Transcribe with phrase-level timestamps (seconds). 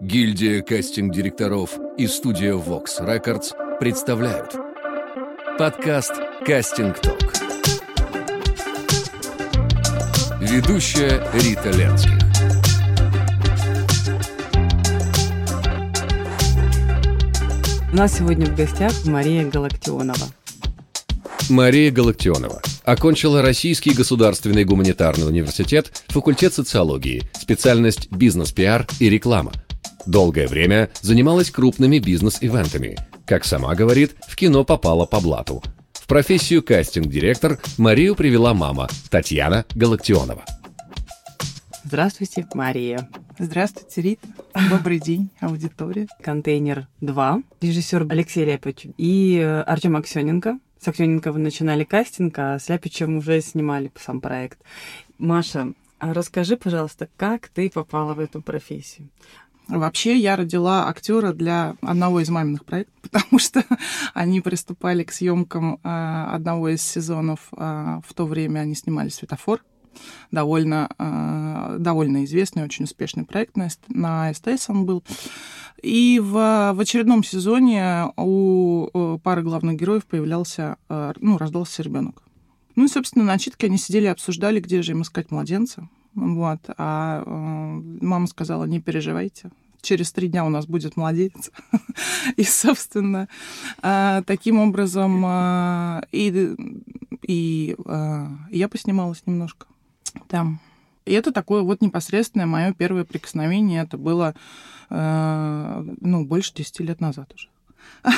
[0.00, 4.54] Гильдия кастинг-директоров и студия Vox Records представляют
[5.58, 6.12] подкаст
[6.46, 7.34] «Кастинг Ток».
[10.40, 12.18] Ведущая Рита Ленских.
[17.92, 20.26] У нас сегодня в гостях Мария Галактионова.
[21.50, 29.52] Мария Галактионова окончила Российский государственный гуманитарный университет, факультет социологии, специальность бизнес-пиар и реклама.
[30.06, 32.96] Долгое время занималась крупными бизнес-ивентами.
[33.26, 35.62] Как сама говорит, в кино попала по блату.
[35.92, 40.44] В профессию кастинг-директор Марию привела мама Татьяна Галактионова.
[41.84, 43.08] Здравствуйте, Мария.
[43.38, 44.28] Здравствуйте, Рита.
[44.70, 46.06] Добрый день, аудитория.
[46.22, 50.58] Контейнер 2, режиссер Алексей Ляпич и э, Артем Аксененко.
[50.78, 54.58] С Аксененко вы начинали кастинг, а с Ляпичем уже снимали сам проект.
[55.18, 59.08] Маша, а расскажи, пожалуйста, как ты попала в эту профессию?
[59.68, 63.64] Вообще, я родила актера для одного из маминых проектов, потому что
[64.12, 67.48] они приступали к съемкам э, одного из сезонов.
[67.56, 69.64] Э, в то время они снимали «Светофор»,
[70.30, 75.02] довольно, э, довольно известный, очень успешный проект на, на СТС он был.
[75.82, 76.32] И в,
[76.74, 82.22] в очередном сезоне у пары главных героев появлялся, ну, рождался ребенок.
[82.74, 85.88] Ну и, собственно, на читке они сидели и обсуждали, где же им искать младенца.
[86.14, 86.60] Вот.
[86.78, 89.50] А э, мама сказала, не переживайте,
[89.82, 91.50] через три дня у нас будет младенец.
[92.36, 93.28] и, собственно,
[93.82, 96.56] э, таким образом э, и,
[97.22, 97.76] и
[98.50, 99.66] я поснималась немножко
[100.28, 100.60] там.
[101.04, 103.82] И это такое вот непосредственное мое первое прикосновение.
[103.82, 104.34] Это было,
[104.88, 107.48] ну, больше 10 лет назад уже.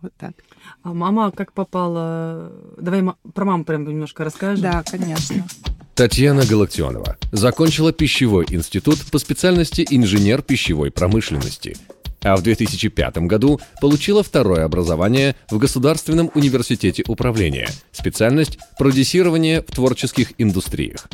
[0.00, 0.34] Вот так.
[0.82, 2.52] А мама как попала...
[2.76, 4.62] Давай про маму прям немножко расскажем.
[4.62, 5.46] Да, конечно.
[5.94, 11.76] Татьяна Галактионова закончила пищевой институт по специальности инженер пищевой промышленности–
[12.24, 20.32] а в 2005 году получила второе образование в Государственном университете управления, специальность продюсирование в творческих
[20.38, 21.08] индустриях.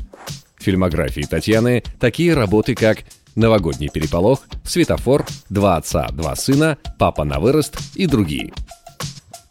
[0.56, 2.99] В фильмографии Татьяны такие работы, как
[3.34, 8.53] «Новогодний переполох», «Светофор», «Два отца, два сына», «Папа на вырост» и другие.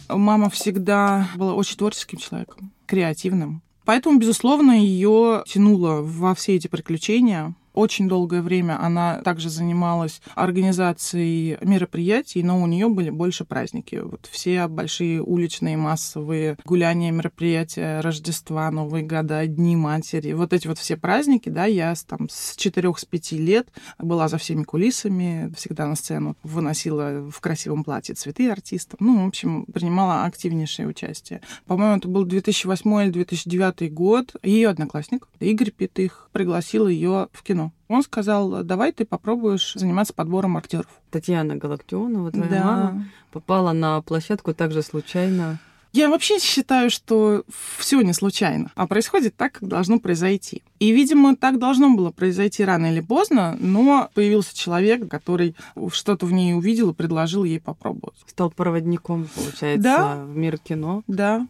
[0.08, 3.62] Мама всегда была очень творческим человеком, креативным.
[3.90, 7.56] Поэтому, безусловно, ее тянуло во все эти приключения.
[7.74, 13.96] Очень долгое время она также занималась организацией мероприятий, но у нее были больше праздники.
[13.96, 20.78] Вот все большие уличные массовые гуляния, мероприятия Рождества, Новые года, Дни матери, вот эти вот
[20.78, 25.88] все праздники, да, я там с четырех с пяти лет была за всеми кулисами, всегда
[25.88, 28.98] на сцену выносила в красивом платье цветы артистам.
[29.00, 31.42] Ну, в общем, принимала активнейшее участие.
[31.66, 34.36] По-моему, это был 2008 или 2009 год.
[34.44, 37.59] Ее одноклассник Игорь Петых пригласил ее в кино.
[37.88, 40.88] Он сказал, давай ты попробуешь заниматься подбором актеров.
[41.12, 42.64] Татьяна Галактионова, твоя да.
[42.64, 45.60] мама, попала на площадку также случайно.
[45.92, 47.44] Я вообще считаю, что
[47.80, 50.62] все не случайно, а происходит так, как должно произойти.
[50.78, 55.56] И, видимо, так должно было произойти рано или поздно, но появился человек, который
[55.92, 58.20] что-то в ней увидел и предложил ей попробовать.
[58.28, 60.16] Стал проводником, получается, да?
[60.26, 61.02] в мир кино.
[61.08, 61.48] Да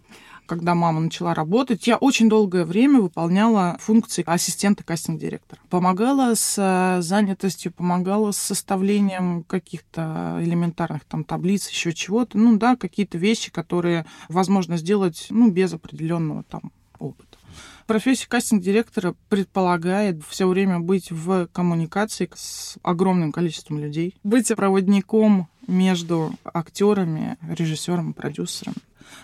[0.50, 5.62] когда мама начала работать, я очень долгое время выполняла функции ассистента кастинг-директора.
[5.70, 12.36] Помогала с э, занятостью, помогала с составлением каких-то элементарных там таблиц, еще чего-то.
[12.40, 17.38] Ну да, какие-то вещи, которые возможно сделать ну, без определенного там опыта.
[17.86, 26.34] Профессия кастинг-директора предполагает все время быть в коммуникации с огромным количеством людей, быть проводником между
[26.44, 28.76] актерами, режиссером, продюсером.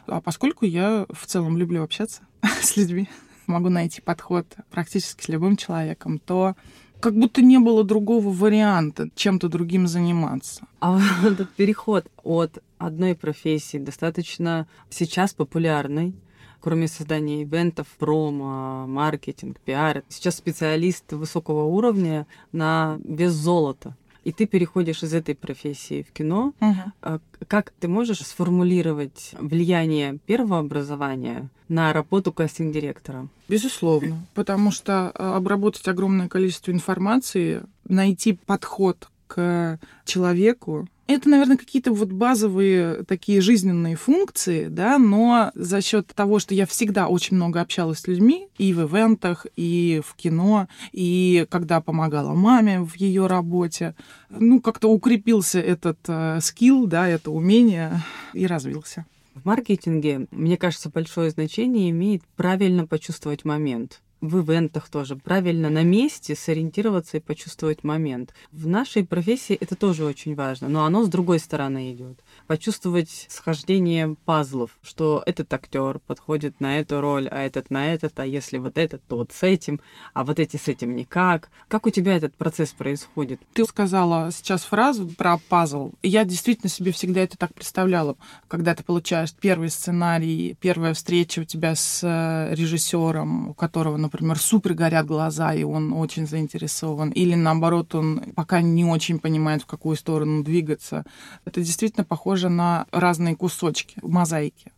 [0.07, 2.21] А поскольку я в целом люблю общаться
[2.61, 3.09] с людьми,
[3.47, 6.55] могу найти подход практически с любым человеком, то
[6.99, 10.65] как будто не было другого варианта чем-то другим заниматься.
[10.79, 16.15] А этот переход от одной профессии достаточно сейчас популярной,
[16.61, 23.95] кроме создания ивентов, промо, маркетинг, пиар, сейчас специалист высокого уровня на без золота
[24.25, 26.53] и ты переходишь из этой профессии в кино.
[26.59, 27.19] Угу.
[27.47, 33.27] Как ты можешь сформулировать влияние первого образования на работу кастинг-директора?
[33.47, 41.93] Безусловно, потому что а, обработать огромное количество информации, найти подход к человеку, это, наверное, какие-то
[41.93, 47.61] вот базовые такие жизненные функции, да, но за счет того, что я всегда очень много
[47.61, 53.27] общалась с людьми и в ивентах, и в кино, и когда помогала маме в ее
[53.27, 53.95] работе,
[54.29, 58.01] ну, как-то укрепился этот э, скилл, да, это умение
[58.33, 59.05] и развился.
[59.35, 64.01] В маркетинге, мне кажется, большое значение имеет правильно почувствовать момент.
[64.21, 68.33] В ивентах тоже, правильно на месте сориентироваться и почувствовать момент.
[68.51, 72.19] В нашей профессии это тоже очень важно, но оно с другой стороны идет.
[72.47, 78.25] Почувствовать схождение пазлов, что этот актер подходит на эту роль, а этот на этот, а
[78.25, 79.79] если вот этот, то вот с этим,
[80.13, 81.49] а вот эти с этим никак.
[81.67, 83.41] Как у тебя этот процесс происходит?
[83.53, 85.93] Ты сказала сейчас фразу про пазл.
[86.03, 88.15] Я действительно себе всегда это так представляла,
[88.47, 94.37] когда ты получаешь первый сценарий, первая встреча у тебя с э, режиссером, у которого, например,
[94.37, 99.65] супер горят глаза, и он очень заинтересован, или наоборот, он пока не очень понимает, в
[99.65, 101.05] какую сторону двигаться.
[101.45, 104.71] Это действительно похоже на разные кусочки мозаики.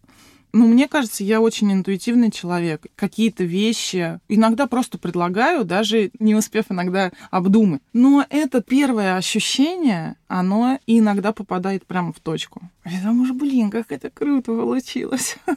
[0.54, 2.86] Ну, мне кажется, я очень интуитивный человек.
[2.96, 7.82] Какие-то вещи иногда просто предлагаю, даже не успев иногда обдумать.
[7.94, 12.62] Но это первое ощущение, оно иногда попадает прямо в точку.
[12.86, 15.38] Я думаю, блин, как это круто получилось.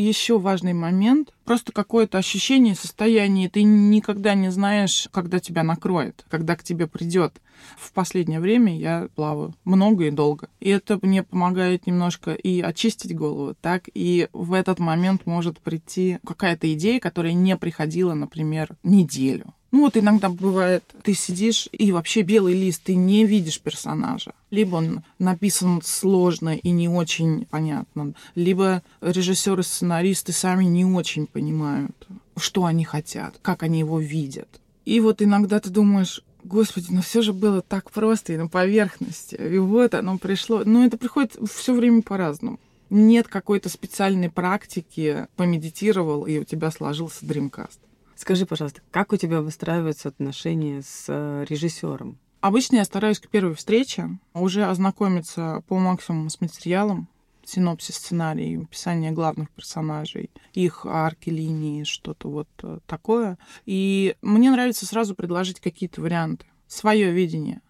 [0.00, 1.32] еще важный момент.
[1.44, 3.48] Просто какое-то ощущение, состояние.
[3.48, 7.40] Ты никогда не знаешь, когда тебя накроет, когда к тебе придет.
[7.76, 10.48] В последнее время я плаваю много и долго.
[10.60, 16.18] И это мне помогает немножко и очистить голову, так и в этот момент может прийти
[16.26, 22.22] какая-то идея, которая не приходила, например, неделю ну вот иногда бывает, ты сидишь и вообще
[22.22, 24.32] белый лист, ты не видишь персонажа.
[24.50, 32.08] Либо он написан сложно и не очень понятно, либо режиссеры, сценаристы сами не очень понимают,
[32.36, 34.48] что они хотят, как они его видят.
[34.84, 39.34] И вот иногда ты думаешь, Господи, но все же было так просто и на поверхности.
[39.34, 40.62] И вот оно пришло.
[40.64, 42.58] Но это приходит все время по-разному.
[42.88, 47.78] Нет какой-то специальной практики, помедитировал, и у тебя сложился дримкаст.
[48.20, 52.18] Скажи, пожалуйста, как у тебя выстраиваются отношения с э, режиссером?
[52.42, 57.08] Обычно я стараюсь к первой встрече уже ознакомиться по максимуму с материалом,
[57.46, 63.38] синопсис сценарий, описание главных персонажей, их арки, линии, что-то вот э, такое.
[63.64, 67.62] И мне нравится сразу предложить какие-то варианты, свое видение.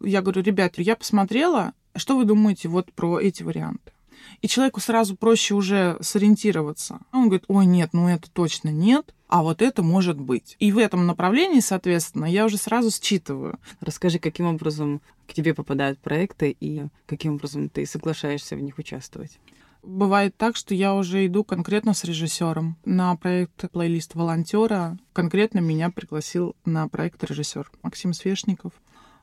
[0.00, 3.92] Я говорю, ребята, я посмотрела, что вы думаете вот про эти варианты?
[4.40, 7.00] И человеку сразу проще уже сориентироваться.
[7.12, 10.56] Он говорит, ой, нет, ну это точно нет, а вот это может быть.
[10.58, 13.58] И в этом направлении, соответственно, я уже сразу считываю.
[13.80, 19.38] Расскажи, каким образом к тебе попадают проекты и каким образом ты соглашаешься в них участвовать?
[19.82, 24.96] Бывает так, что я уже иду конкретно с режиссером на проект плейлист волонтера.
[25.12, 28.72] Конкретно меня пригласил на проект режиссер Максим Свешников.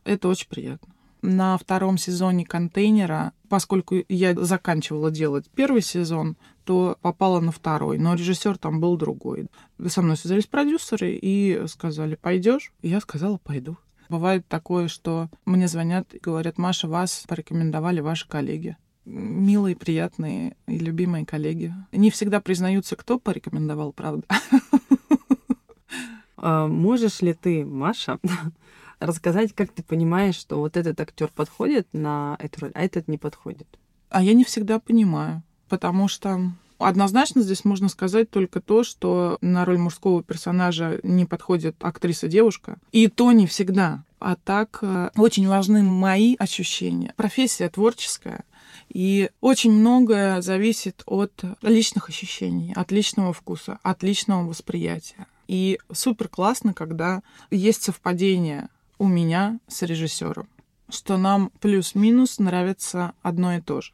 [0.03, 7.39] Это очень приятно на втором сезоне контейнера, поскольку я заканчивала делать первый сезон, то попала
[7.39, 9.47] на второй, но режиссер там был другой.
[9.87, 12.71] Со мной связались продюсеры и сказали, пойдешь?
[12.81, 13.77] Я сказала, пойду.
[14.09, 18.75] Бывает такое, что мне звонят и говорят, Маша, вас порекомендовали ваши коллеги.
[19.05, 21.73] Милые, приятные и любимые коллеги.
[21.91, 24.25] Не всегда признаются, кто порекомендовал, правда.
[26.41, 28.17] А можешь ли ты, Маша,
[28.99, 33.17] рассказать, как ты понимаешь, что вот этот актер подходит на эту роль, а этот не
[33.17, 33.67] подходит?
[34.09, 39.65] А я не всегда понимаю, потому что Однозначно здесь можно сказать только то, что на
[39.65, 42.77] роль мужского персонажа не подходит актриса-девушка.
[42.93, 44.05] И то не всегда.
[44.19, 47.13] А так э, очень важны мои ощущения.
[47.17, 48.45] Профессия творческая.
[48.87, 55.27] И очень многое зависит от личных ощущений, от личного вкуса, от личного восприятия.
[55.49, 58.69] И супер классно, когда есть совпадение
[58.99, 60.47] у меня с режиссером,
[60.89, 63.93] что нам плюс-минус нравится одно и то же.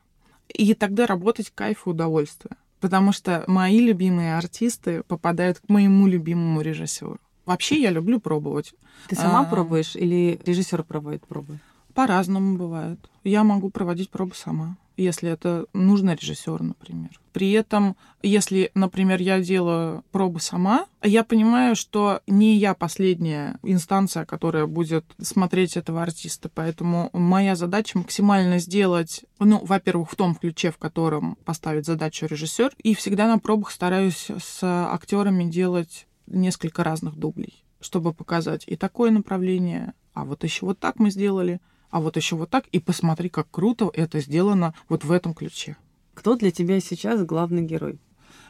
[0.49, 2.57] И тогда работать кайф и удовольствие.
[2.81, 7.19] Потому что мои любимые артисты попадают к моему любимому режиссеру.
[7.45, 8.73] Вообще я люблю пробовать.
[9.07, 11.59] Ты сама а, пробуешь или режиссер проводит пробы?
[11.93, 12.99] По-разному бывает.
[13.23, 17.19] Я могу проводить пробы сама если это нужно режиссеру, например.
[17.31, 24.25] При этом, если, например, я делаю пробы сама, я понимаю, что не я последняя инстанция,
[24.25, 26.49] которая будет смотреть этого артиста.
[26.53, 32.73] Поэтому моя задача максимально сделать, ну, во-первых, в том ключе, в котором поставит задачу режиссер.
[32.81, 39.11] И всегда на пробах стараюсь с актерами делать несколько разных дублей, чтобы показать и такое
[39.11, 41.59] направление, а вот еще вот так мы сделали—
[41.95, 45.77] а вот еще вот так, и посмотри, как круто это сделано вот в этом ключе.
[46.13, 48.01] Кто для тебя сейчас главный герой?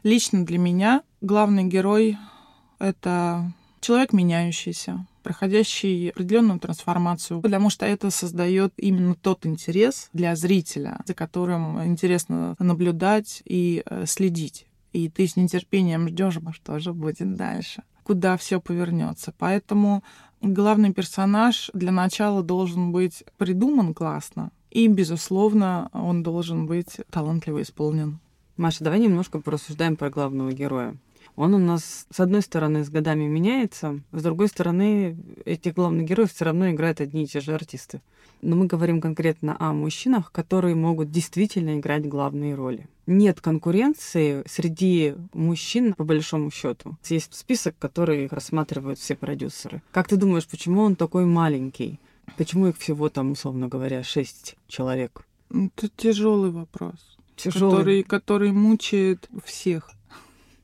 [0.02, 2.18] Лично для меня главный герой—
[2.80, 11.02] это человек меняющийся, проходящий определенную трансформацию, потому что это создает именно тот интерес для зрителя,
[11.06, 14.66] за которым интересно наблюдать и э, следить.
[14.92, 19.34] И ты с нетерпением ждешь, что же будет дальше, куда все повернется.
[19.38, 20.04] Поэтому
[20.42, 28.20] главный персонаж для начала должен быть придуман классно, и, безусловно, он должен быть талантливо исполнен.
[28.58, 30.96] Маша, давай немножко порассуждаем про главного героя.
[31.36, 36.32] Он у нас, с одной стороны, с годами меняется, с другой стороны, этих главных героев
[36.32, 38.02] все равно играют одни и те же артисты.
[38.42, 42.88] Но мы говорим конкретно о мужчинах, которые могут действительно играть главные роли.
[43.08, 46.98] Нет конкуренции среди мужчин, по большому счету.
[47.06, 49.82] Есть список, который рассматривают все продюсеры.
[49.92, 52.00] Как ты думаешь, почему он такой маленький?
[52.38, 55.26] Почему их всего там, условно говоря, шесть человек?
[55.50, 57.18] Это тяжелый вопрос.
[57.36, 57.72] Тяжелый.
[57.72, 59.92] Который, который мучает всех.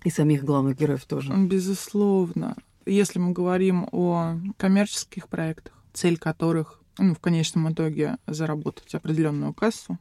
[0.03, 1.33] И самих главных героев тоже.
[1.33, 2.55] Безусловно.
[2.85, 9.99] Если мы говорим о коммерческих проектах, цель которых, ну, в конечном итоге, заработать определенную кассу,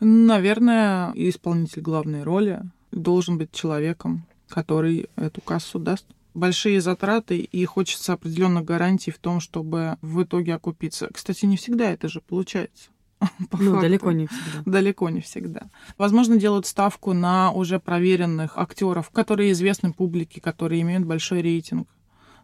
[0.00, 6.06] наверное, исполнитель главной роли должен быть человеком, который эту кассу даст.
[6.34, 11.08] Большие затраты, и хочется определенных гарантий в том, чтобы в итоге окупиться.
[11.12, 12.88] Кстати, не всегда это же получается.
[13.50, 13.80] По ну, факту.
[13.80, 14.62] далеко не всегда.
[14.64, 15.62] Далеко не всегда.
[15.98, 21.88] Возможно, делают ставку на уже проверенных актеров, которые известны публике, которые имеют большой рейтинг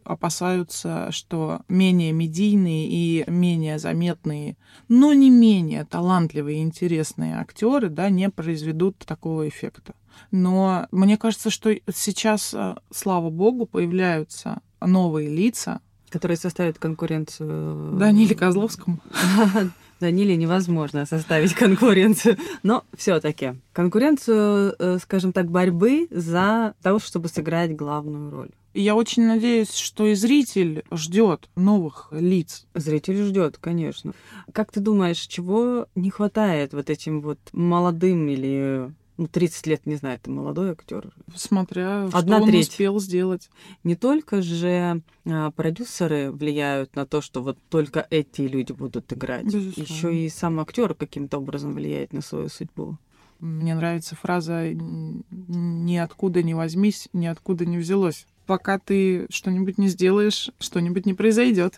[0.04, 4.56] опасаются, что менее медийные и менее заметные,
[4.88, 9.94] но не менее талантливые и интересные актеры да, не произведут такого эффекта.
[10.30, 18.34] Но мне кажется, что сейчас, э, слава богу, появляются новые лица, которые составят конкуренцию Даниле
[18.34, 19.00] Козловскому.
[20.00, 22.36] Даниле невозможно составить конкуренцию.
[22.62, 28.50] Но все-таки конкуренцию, э, скажем так, борьбы за того, чтобы сыграть главную роль.
[28.74, 32.66] Я очень надеюсь, что и зритель ждет новых лиц.
[32.74, 34.12] Зритель ждет, конечно.
[34.52, 39.96] Как ты думаешь, чего не хватает вот этим вот молодым или ну, 30 лет, не
[39.96, 41.12] знаю, это молодой актер.
[41.34, 42.68] Смотря Одна что он треть.
[42.68, 43.50] успел сделать.
[43.82, 49.52] Не только же а, продюсеры влияют на то, что вот только эти люди будут играть.
[49.52, 52.96] Еще и сам актер каким-то образом влияет на свою судьбу.
[53.40, 58.26] Мне нравится фраза «ниоткуда не возьмись, ниоткуда не взялось».
[58.46, 61.76] Пока ты что-нибудь не сделаешь, что-нибудь не произойдет.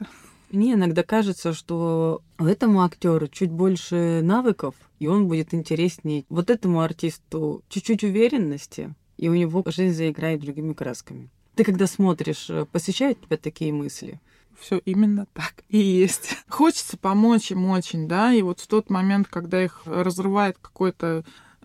[0.51, 6.25] Мне иногда кажется, что этому актеру чуть больше навыков, и он будет интереснее.
[6.29, 11.31] Вот этому артисту чуть-чуть уверенности, и у него жизнь заиграет другими красками.
[11.55, 14.21] Ты когда смотришь, э, посещают тебя такие мысли?
[14.59, 16.37] Все именно так и есть.
[16.49, 21.25] Хочется помочь им очень, да, и вот в тот момент, когда их разрывает какой-то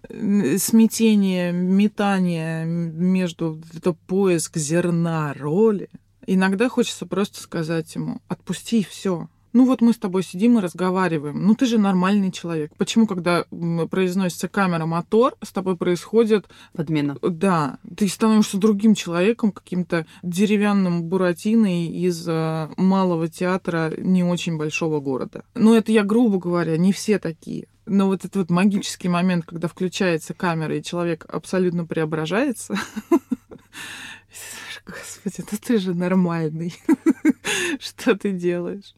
[0.10, 5.89] э, смятение, метание между это поиск зерна роли,
[6.27, 9.27] Иногда хочется просто сказать ему, отпусти все.
[9.55, 11.48] Ну вот мы с тобой сидим и разговариваем.
[11.48, 12.74] Ну ты же нормальный человек.
[12.77, 13.46] Почему, когда
[13.89, 16.50] произносится камера мотор, с тобой происходит...
[16.74, 17.17] Подмена.
[17.22, 17.77] Да.
[17.96, 25.46] Ты становишься другим человеком, каким-то деревянным буратиной из э, малого театра не очень большого города.
[25.53, 27.67] Ну это я грубо говоря, не все такие.
[27.86, 32.75] Но вот этот вот магический момент, когда включается камера, и человек абсолютно преображается,
[34.86, 36.74] Господи, ну ты же нормальный.
[37.80, 38.94] Что ты делаешь?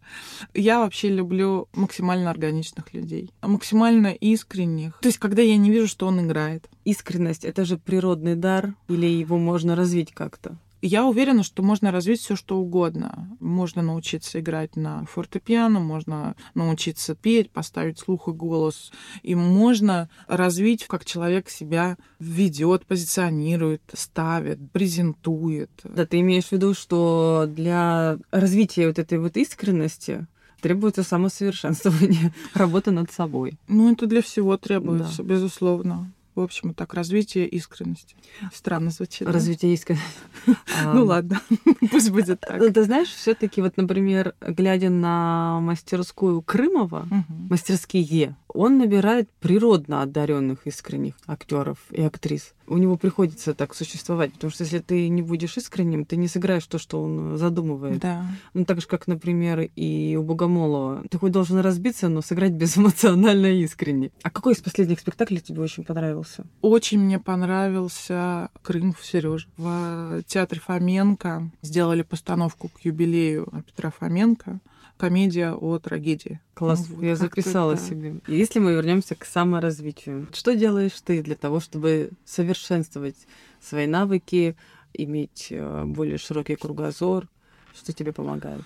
[0.53, 4.99] Я вообще люблю максимально органичных людей, максимально искренних.
[4.99, 6.69] То есть, когда я не вижу, что он играет.
[6.83, 10.57] Искренность— это же природный дар, или его можно развить как-то?
[10.81, 13.35] Я уверена, что можно развить все что угодно.
[13.39, 18.91] Можно научиться играть на фортепиано, можно научиться петь, поставить слух и голос.
[19.23, 25.71] И можно развить, как человек себя ведет, позиционирует, ставит, презентует.
[25.83, 30.27] Да, ты имеешь в виду, что для развития вот этой вот искренности
[30.61, 33.57] требуется самосовершенствование, работа над собой.
[33.67, 35.29] Ну, это для всего требуется, да.
[35.29, 38.15] безусловно в общем, так, развитие искренности.
[38.53, 39.27] Странно звучит.
[39.27, 40.07] Развитие искренности.
[40.93, 41.41] Ну ладно,
[41.91, 42.73] пусть будет так.
[42.73, 47.07] Ты знаешь, все таки вот, например, глядя на мастерскую Крымова,
[47.49, 52.53] мастерские, он набирает природно одаренных искренних актеров и актрис.
[52.67, 56.65] У него приходится так существовать, потому что если ты не будешь искренним, ты не сыграешь
[56.65, 57.99] то, что он задумывает.
[57.99, 58.25] Да.
[58.53, 61.03] Ну, так же, как, например, и у Богомолова.
[61.09, 64.11] Ты хоть должен разбиться, но сыграть безэмоционально искренне.
[64.21, 66.26] А какой из последних спектаклей тебе очень понравился?
[66.61, 69.47] Очень мне понравился Крым в Сереж.
[69.57, 74.59] В театре Фоменко сделали постановку к юбилею Петра Фоменко
[74.97, 76.39] комедия о трагедии.
[76.53, 77.81] Класс, ну, я записала это...
[77.81, 78.15] себе.
[78.27, 83.27] Если мы вернемся к саморазвитию, что делаешь ты для того, чтобы совершенствовать
[83.61, 84.57] свои навыки,
[84.93, 87.27] иметь э, более широкий кругозор?
[87.75, 88.63] Что тебе помогает?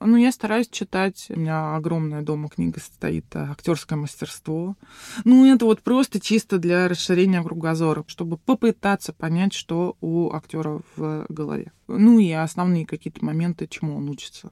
[0.00, 1.26] Ну, я стараюсь читать.
[1.30, 4.76] У меня огромная дома книга стоит э, актерское мастерство.
[5.24, 11.26] Ну, это вот просто чисто для расширения кругозора, чтобы попытаться понять, что у актера в
[11.28, 11.72] голове.
[11.88, 14.50] Ну и основные какие-то моменты, чему он учится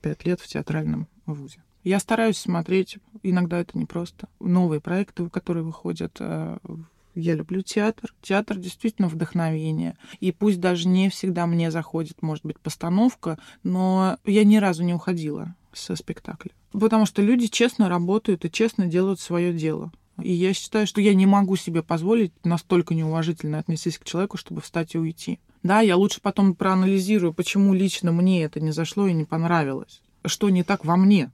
[0.00, 1.62] пять лет в театральном вузе.
[1.84, 6.56] Я стараюсь смотреть, иногда это непросто, новые проекты, которые выходят э,
[7.14, 8.12] Я люблю театр.
[8.22, 9.96] Театр действительно вдохновение.
[10.20, 14.94] И пусть даже не всегда мне заходит, может быть, постановка, но я ни разу не
[14.94, 16.52] уходила со спектакля.
[16.72, 19.92] Потому что люди честно работают и честно делают свое дело.
[20.22, 24.60] И я считаю, что я не могу себе позволить настолько неуважительно отнестись к человеку, чтобы
[24.60, 25.40] встать и уйти.
[25.62, 30.02] Да, я лучше потом проанализирую, почему лично мне это не зашло и не понравилось.
[30.24, 31.32] Что не так во мне,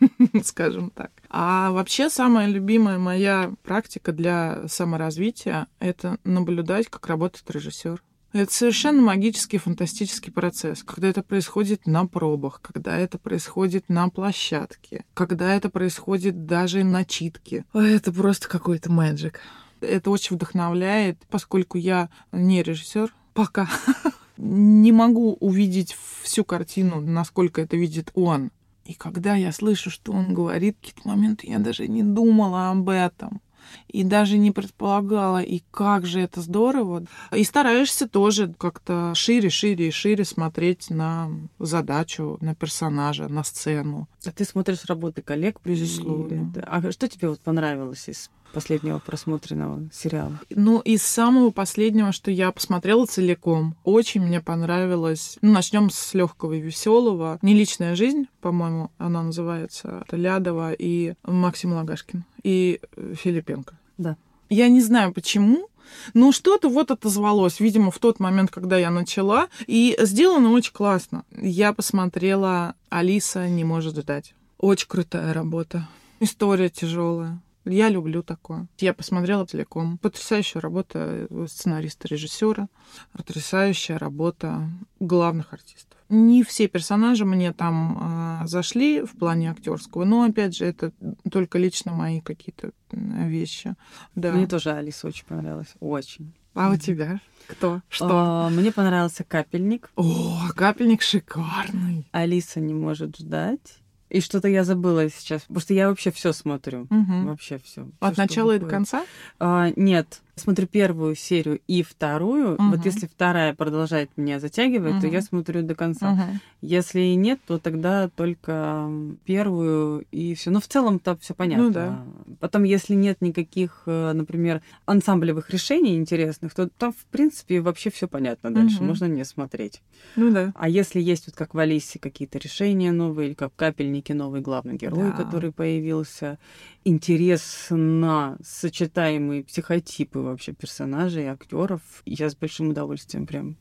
[0.44, 1.10] скажем так.
[1.28, 8.02] А вообще самая любимая моя практика для саморазвития— это наблюдать, как работает режиссер.
[8.32, 15.04] Это совершенно магический, фантастический процесс, когда это происходит на пробах, когда это происходит на площадке,
[15.12, 17.66] когда это происходит даже на читке.
[17.74, 19.40] Это просто какой-то мэджик.
[19.82, 23.68] Это очень вдохновляет, поскольку я не режиссер пока.
[24.38, 28.50] Не могу увидеть всю картину, насколько это видит он.
[28.84, 33.40] И когда я слышу, что он говорит, какие-то моменты я даже не думала об этом.
[33.88, 37.04] И даже не предполагала, и как же это здорово.
[37.34, 44.08] И стараешься тоже как-то шире, шире и шире смотреть на задачу, на персонажа, на сцену.
[44.26, 46.52] А ты смотришь работы коллег, безусловно.
[46.66, 50.38] А что тебе вот понравилось из последнего просмотренного сериала?
[50.50, 55.38] Ну, из самого последнего, что я посмотрела целиком, очень мне понравилось.
[55.42, 57.38] Ну, начнем с легкого и веселого.
[57.42, 60.04] Не личная жизнь, по-моему, она называется.
[60.06, 62.24] Это Лядова и Максим Лагашкин.
[62.42, 63.74] И э, Филипенко.
[63.98, 64.16] Да.
[64.48, 65.68] Я не знаю почему,
[66.14, 69.48] но что-то вот отозвалось, видимо, в тот момент, когда я начала.
[69.66, 71.24] И сделано очень классно.
[71.36, 74.34] Я посмотрела «Алиса не может ждать».
[74.58, 75.88] Очень крутая работа.
[76.20, 77.40] История тяжелая.
[77.64, 78.66] Я люблю такое.
[78.78, 79.98] Я посмотрела целиком.
[79.98, 82.68] Потрясающая работа сценариста, режиссера,
[83.12, 85.98] потрясающая работа главных артистов.
[86.08, 90.92] Не все персонажи мне там э, зашли в плане актерского, но опять же это
[91.30, 93.74] только лично мои какие-то вещи.
[94.14, 94.32] Да.
[94.32, 96.34] Мне тоже Алиса очень понравилась, очень.
[96.54, 97.80] А у тебя кто?
[97.88, 98.08] Что?
[98.10, 99.90] А, мне понравился капельник.
[99.96, 102.06] О, капельник шикарный.
[102.12, 103.81] Алиса не может ждать.
[104.12, 106.82] И что-то я забыла сейчас, потому что я вообще все смотрю.
[106.82, 107.28] Угу.
[107.28, 107.88] Вообще все.
[107.98, 109.06] От начала и до конца?
[109.40, 112.54] А, нет, смотрю первую серию и вторую.
[112.54, 112.62] Угу.
[112.70, 115.00] Вот если вторая продолжает меня затягивать, угу.
[115.02, 116.12] то я смотрю до конца.
[116.12, 116.22] Угу.
[116.62, 118.88] Если нет, то тогда только
[119.24, 120.50] первую и все.
[120.50, 121.64] Но в целом там все понятно.
[121.64, 122.04] Ну, да.
[122.40, 128.08] Потом, если нет никаких, э, например, ансамблевых решений интересных, то там, в принципе, вообще все
[128.08, 128.76] понятно дальше.
[128.76, 128.84] Угу.
[128.84, 129.82] Можно не смотреть.
[130.16, 130.52] Ну да.
[130.56, 134.40] А если есть вот как в Алисе какие-то решения новые, или как в Капельнике новый
[134.40, 135.12] главный герой, да.
[135.12, 136.38] который появился,
[136.84, 141.80] интерес на сочетаемые психотипы вообще персонажей, актеров.
[142.04, 143.56] Я с большим удовольствием прям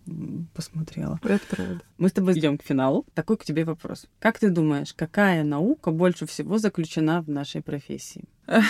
[0.53, 1.19] посмотрела.
[1.23, 1.81] Это правда.
[1.97, 3.05] Мы с тобой идем к финалу.
[3.13, 4.07] Такой к тебе вопрос.
[4.19, 8.25] Как ты думаешь, какая наука больше всего заключена в нашей профессии?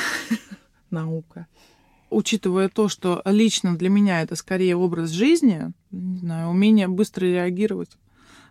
[0.89, 1.47] Наука.
[2.10, 7.91] Учитывая то, что лично для меня это скорее образ жизни, не знаю, умение быстро реагировать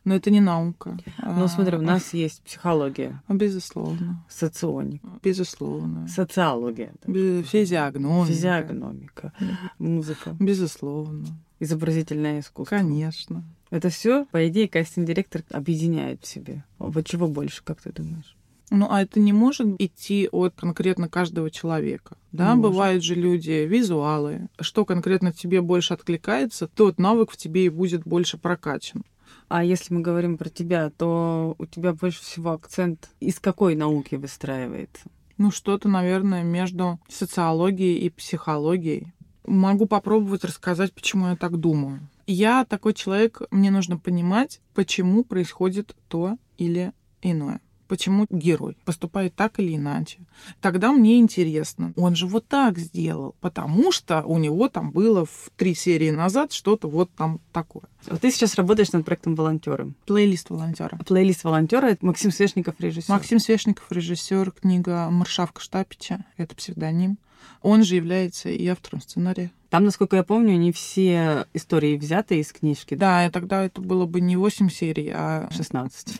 [0.05, 0.99] но это не наука.
[1.23, 3.23] Ну, смотри, у нас есть психология.
[3.29, 4.25] Безусловно.
[4.29, 5.09] Соционика.
[5.23, 6.09] Безусловно.
[6.09, 6.93] Социология.
[7.07, 8.27] Физиогномика.
[8.27, 9.33] Физиогномика.
[9.79, 10.37] Музыка.
[10.39, 11.27] Безусловно.
[11.59, 12.77] Изобразительное искусство.
[12.77, 13.45] Конечно.
[13.71, 16.65] Это все, по идее, кастинг-директор объединяет в себе.
[16.79, 18.37] Вот чего больше, как ты думаешь?
[18.71, 22.17] Ну, а это не может идти от конкретно каждого человека.
[22.31, 22.71] Да, Может.
[22.71, 24.49] бывают же люди, визуалы.
[24.61, 29.05] Что конкретно тебе больше откликается, тот навык в тебе и будет больше прокачан.
[29.51, 34.15] А если мы говорим про тебя, то у тебя больше всего акцент из какой науки
[34.15, 35.03] выстраивается?
[35.39, 39.13] Ну, что-то, наверное, между социологией и психологией.
[39.45, 41.99] Могу попробовать рассказать, почему я так думаю.
[42.29, 47.61] Я такой человек, мне нужно понимать, почему происходит то или иное
[47.91, 50.19] почему герой поступает так или иначе.
[50.61, 55.51] Тогда мне интересно, он же вот так сделал, потому что у него там было в
[55.57, 57.83] три серии назад что-то вот там такое.
[58.07, 59.93] Вот ты сейчас работаешь над проектом волонтеры.
[60.07, 60.99] Плейлист волонтера.
[61.05, 63.11] Плейлист волонтера это Максим Свешников, режиссер.
[63.11, 67.19] Максим Свешников, режиссер, книга Маршавка Штапича, это псевдоним.
[67.61, 69.51] Он же является и автором сценария.
[69.69, 72.95] Там, насколько я помню, не все истории взяты из книжки.
[72.95, 76.19] Да, и тогда это было бы не 8 серий, а 16.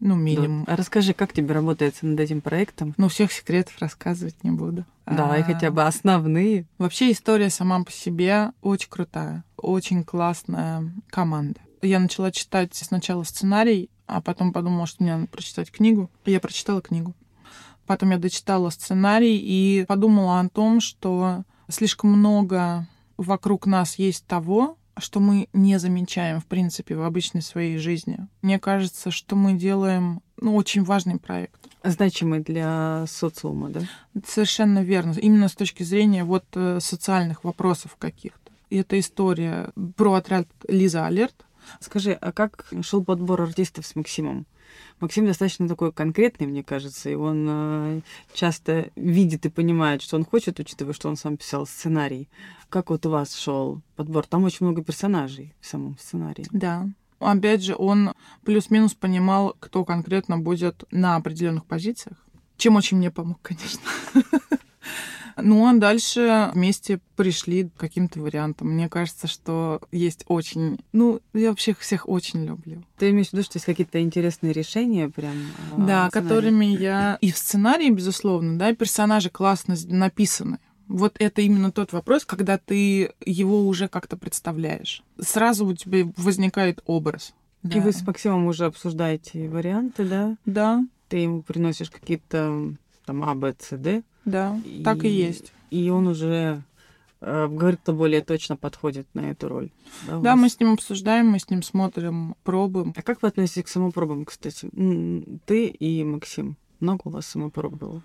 [0.00, 0.64] Ну, минимум.
[0.64, 0.74] Да.
[0.74, 2.94] А расскажи, как тебе работается над этим проектом?
[2.96, 4.84] Ну, всех секретов рассказывать не буду.
[5.06, 5.44] Давай а...
[5.44, 6.66] хотя бы основные.
[6.78, 11.60] Вообще история сама по себе очень крутая, очень классная команда.
[11.82, 16.10] Я начала читать сначала сценарий, а потом подумала, что мне надо прочитать книгу.
[16.24, 17.14] И я прочитала книгу.
[17.86, 24.77] Потом я дочитала сценарий и подумала о том, что слишком много вокруг нас есть того,
[25.00, 28.18] что мы не замечаем, в принципе, в обычной своей жизни.
[28.42, 31.60] Мне кажется, что мы делаем ну, очень важный проект.
[31.82, 33.80] Значимый для социума, да?
[34.26, 35.12] Совершенно верно.
[35.12, 38.52] Именно с точки зрения вот э, социальных вопросов каких-то.
[38.70, 41.46] И эта история про отряд Лиза Алерт.
[41.80, 44.46] Скажи, а как шел подбор артистов с Максимом?
[45.00, 48.00] Максим достаточно такой конкретный, мне кажется, и он э,
[48.32, 52.28] часто видит и понимает, что он хочет, учитывая, что он сам писал сценарий.
[52.68, 54.26] Как вот у вас шел подбор?
[54.26, 56.46] Там очень много персонажей в самом сценарии.
[56.50, 56.88] Да.
[57.20, 58.12] Опять же, он
[58.44, 62.16] плюс-минус понимал, кто конкретно будет на определенных позициях,
[62.56, 63.82] чем очень мне помог, конечно.
[65.42, 68.68] Ну, а дальше вместе пришли к каким-то вариантам.
[68.68, 70.78] Мне кажется, что есть очень...
[70.92, 72.82] Ну, я вообще всех очень люблю.
[72.96, 75.34] Ты имеешь в виду, что есть какие-то интересные решения прям?
[75.76, 77.18] А, да, которыми я...
[77.20, 80.58] И в сценарии, безусловно, да, персонажи классно написаны.
[80.86, 85.02] Вот это именно тот вопрос, когда ты его уже как-то представляешь.
[85.20, 87.34] Сразу у тебя возникает образ.
[87.62, 87.76] Да.
[87.76, 90.36] И вы с Максимом уже обсуждаете варианты, да?
[90.46, 90.84] Да.
[91.08, 92.74] Ты ему приносишь какие-то
[93.04, 94.02] там А, Б, С, Д.
[94.30, 95.52] Да, и, так и есть.
[95.70, 96.62] И он уже
[97.20, 99.70] э, говорит, кто более точно подходит на эту роль.
[100.06, 102.92] Да, да мы с ним обсуждаем, мы с ним смотрим пробы.
[102.96, 104.70] А как вы относитесь к самопробам, кстати?
[105.46, 106.56] Ты и Максим.
[106.80, 108.02] Много у вас самопроб было?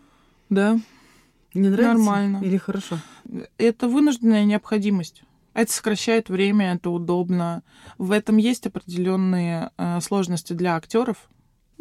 [0.49, 0.79] Да.
[1.53, 1.93] Не нравится?
[1.93, 2.41] Нормально.
[2.43, 2.97] Или хорошо?
[3.57, 5.23] Это вынужденная необходимость.
[5.53, 7.61] Это сокращает время, это удобно.
[7.99, 11.29] В этом есть определенные э, сложности для актеров,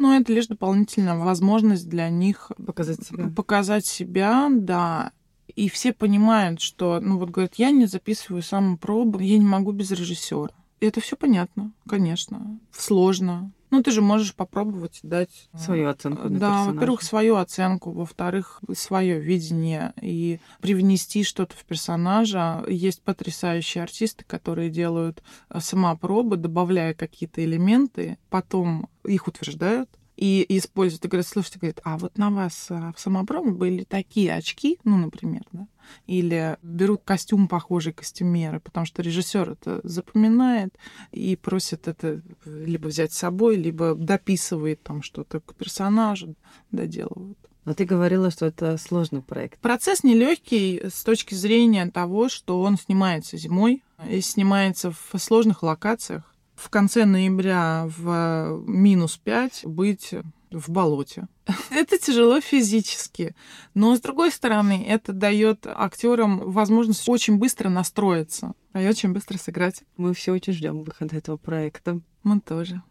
[0.03, 3.29] но это лишь дополнительная возможность для них показать себя.
[3.33, 5.13] Показать себя, да.
[5.55, 9.91] И все понимают, что, ну вот говорят, я не записываю самопробы, я не могу без
[9.91, 10.49] режиссера.
[10.81, 12.59] И это все понятно, конечно.
[12.73, 13.53] Сложно.
[13.73, 16.29] Ну, ты же можешь попробовать дать свою оценку.
[16.29, 22.63] Да, во-первых, свою оценку, во-вторых, свое видение и привнести что-то в персонажа.
[22.67, 31.05] Есть потрясающие артисты, которые делают э, самопробы, добавляя какие-то элементы, потом их утверждают и используют,
[31.05, 34.97] и говорят, слушайте, говорит, а вот на вас э, в самопробе были такие очки, ну,
[34.97, 35.67] например, да,
[36.07, 40.73] или берут костюм похожий костюмеры, потому что режиссер это запоминает
[41.11, 46.35] и просит это либо взять с собой, либо дописывает там что-то к персонажу,
[46.71, 47.37] доделывают.
[47.65, 49.59] Но ты говорила, что это сложный проект.
[49.59, 56.32] Процесс нелегкий с точки зрения того, что он снимается зимой и снимается в сложных локациях.
[56.63, 60.13] В конце ноября в минус 5 быть
[60.49, 61.27] в болоте.
[61.71, 63.35] это тяжело физически.
[63.73, 69.83] Но, с другой стороны, это дает актерам возможность очень быстро настроиться и очень быстро сыграть.
[69.97, 71.99] Мы все очень ждем выхода этого проекта.
[72.23, 72.81] Мы тоже.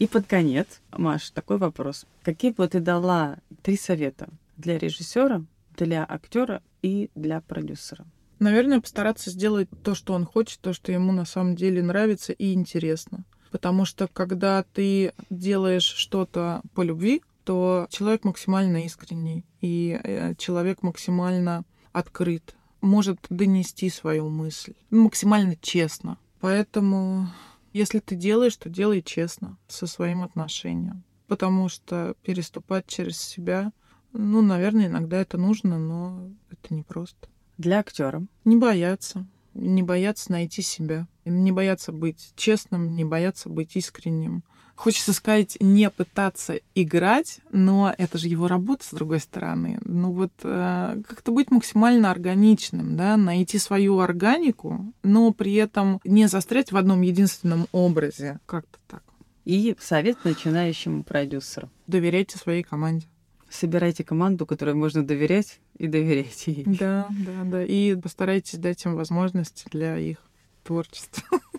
[0.00, 2.06] И под конец, Маш, такой вопрос.
[2.24, 5.44] Какие бы ты дала три совета для режиссера,
[5.76, 8.04] для актера и для продюсера?
[8.40, 12.54] Наверное, постараться сделать то, что он хочет, то, что ему на самом деле нравится и
[12.54, 13.24] интересно.
[13.50, 20.82] Потому что когда ты делаешь что-то по любви, то человек максимально искренний, и э, человек
[20.82, 26.16] максимально открыт, может донести свою мысль максимально честно.
[26.40, 27.28] Поэтому,
[27.74, 31.04] если ты делаешь, то делай честно со своим отношением.
[31.26, 33.72] Потому что переступать через себя,
[34.14, 37.28] ну, наверное, иногда это нужно, но это непросто.
[37.60, 38.26] Для актера.
[38.46, 44.42] Не бояться не бояться найти себя, не бояться быть честным, не бояться быть искренним.
[44.76, 49.78] Хочется сказать, не пытаться играть, но это же его работа, с другой стороны.
[49.84, 56.28] Ну вот э, как-то быть максимально органичным, да, найти свою органику, но при этом не
[56.28, 58.40] застрять в одном единственном образе.
[58.46, 59.02] Как-то так.
[59.44, 61.68] И совет начинающему продюсеру.
[61.86, 63.06] Доверяйте своей команде
[63.50, 66.64] собирайте команду, которой можно доверять, и доверяйте ей.
[66.64, 67.64] Да, да, да.
[67.64, 70.18] И постарайтесь дать им возможности для их
[70.64, 71.22] творчества.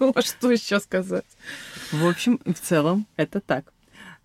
[0.00, 1.26] Ну, а что еще сказать?
[1.92, 3.72] В общем и в целом это так.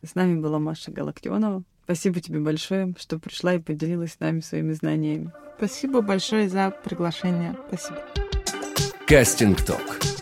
[0.01, 1.61] С нами была Маша Галактионова.
[1.83, 5.31] Спасибо тебе большое, что пришла и поделилась с нами своими знаниями.
[5.57, 7.55] Спасибо большое за приглашение.
[7.67, 8.03] Спасибо.
[9.05, 10.16] Кастинг Ток.